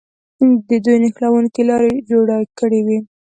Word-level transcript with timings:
دوی 0.85 0.97
نښلوونکې 1.03 1.61
لارې 1.69 2.03
جوړې 2.09 2.39
کړې 2.59 2.79
وې. 2.85 2.99